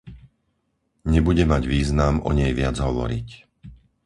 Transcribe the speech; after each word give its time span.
Nebude 1.11 1.43
mať 1.53 1.63
význam 1.73 2.15
o 2.27 2.33
nej 2.39 2.49
viac 2.59 2.73
hovoriť. 2.85 3.27